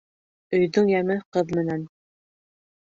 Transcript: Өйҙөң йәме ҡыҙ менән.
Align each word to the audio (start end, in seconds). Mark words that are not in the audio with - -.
Өйҙөң 0.59 0.89
йәме 0.95 1.19
ҡыҙ 1.37 1.55
менән. 1.61 1.87